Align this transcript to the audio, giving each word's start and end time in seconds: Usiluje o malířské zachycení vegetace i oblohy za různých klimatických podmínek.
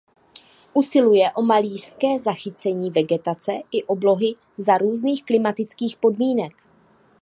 Usiluje 0.73 1.31
o 1.35 1.41
malířské 1.41 2.19
zachycení 2.19 2.91
vegetace 2.91 3.51
i 3.71 3.83
oblohy 3.83 4.33
za 4.57 4.77
různých 4.77 5.25
klimatických 5.25 5.97
podmínek. 5.97 6.51